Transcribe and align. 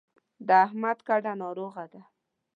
د 0.47 0.49
احمد 0.65 0.97
کډه 1.07 1.31
ناروغه 1.41 1.85
ده. 1.91 2.01